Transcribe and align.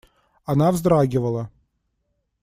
Она 0.45 0.71
вздрагивала. 0.71 1.51